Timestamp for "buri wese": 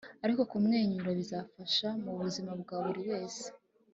2.85-3.45